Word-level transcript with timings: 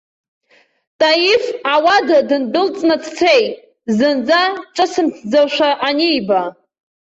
Таиф 0.99 1.45
ауада 1.73 2.17
дындәылҵны 2.29 2.95
дцеит, 3.01 3.53
зынӡа 3.97 4.41
ҿысымҭӡошәа 4.75 5.69
аниба. 5.87 6.41